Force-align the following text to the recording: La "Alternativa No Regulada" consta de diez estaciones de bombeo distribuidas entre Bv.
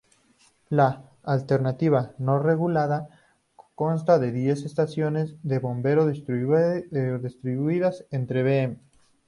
La 0.69 1.03
"Alternativa 1.21 2.15
No 2.17 2.39
Regulada" 2.39 3.07
consta 3.75 4.17
de 4.17 4.31
diez 4.31 4.63
estaciones 4.63 5.35
de 5.43 5.59
bombeo 5.59 6.07
distribuidas 6.09 8.05
entre 8.09 8.41
Bv. 8.41 8.79